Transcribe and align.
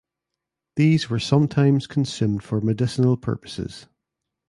These 0.77 1.11
were 1.11 1.19
sometimes 1.19 1.85
consumed 1.85 2.41
for 2.41 2.59
medicinal 2.59 3.17
purposes. 3.17 3.85